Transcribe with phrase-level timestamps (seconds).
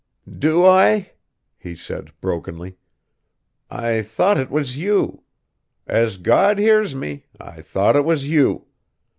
[0.39, 1.11] "Do I?"
[1.59, 2.75] he said brokenly;
[3.69, 5.21] "I thought 't was you!
[5.85, 8.65] As God hears me, I thought 't was you!